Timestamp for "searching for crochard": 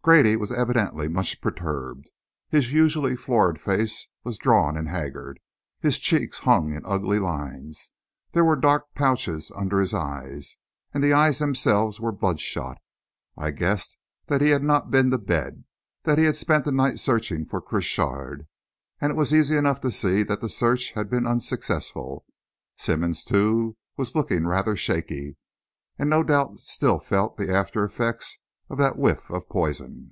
16.98-18.46